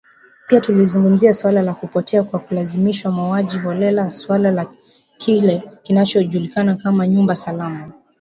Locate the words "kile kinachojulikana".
5.17-6.75